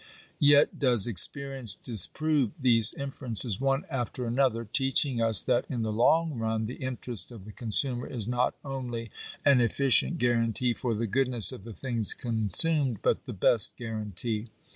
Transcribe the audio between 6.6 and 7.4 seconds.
the interest